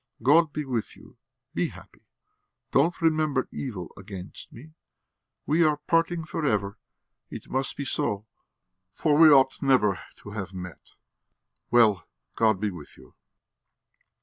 [0.23, 1.17] "God be with you;
[1.53, 2.07] be happy.
[2.71, 4.73] Don't remember evil against me.
[5.45, 6.79] We are parting forever
[7.29, 8.25] it must be so,
[8.91, 10.81] for we ought never to have met.
[11.69, 13.13] Well, God be with you."